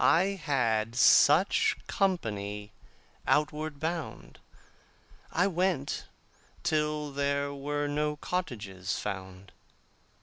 I 0.03 0.29
had 0.43 0.95
such 0.95 1.77
company 1.85 2.71
outward 3.27 3.79
bound. 3.79 4.39
I 5.31 5.45
went 5.45 6.05
till 6.63 7.11
there 7.11 7.53
were 7.53 7.85
no 7.87 8.15
cottages 8.15 8.97
found. 8.97 9.51